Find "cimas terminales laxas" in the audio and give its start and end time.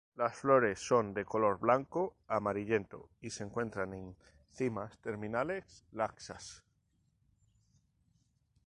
4.49-6.63